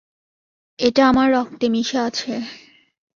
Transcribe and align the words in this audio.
এটা 0.79 1.01
আমার 1.07 1.27
রক্তে 1.31 1.65
মিশে 1.69 1.97
আছে। 1.99 2.31